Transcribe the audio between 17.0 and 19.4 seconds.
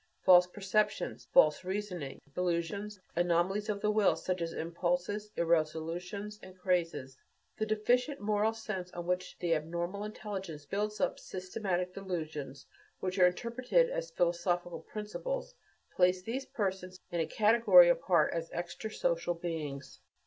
in a category apart as extra social